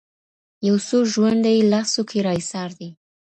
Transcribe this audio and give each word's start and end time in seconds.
يو 0.67 0.75
څو 0.87 0.97
ژونده 1.13 1.49
يې 1.55 1.61
لاسو 1.71 2.01
کي 2.09 2.19
را 2.25 2.31
ايسار 2.37 2.69
دي, 2.79 2.89